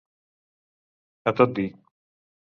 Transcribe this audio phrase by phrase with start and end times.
[1.33, 1.69] A tot dir.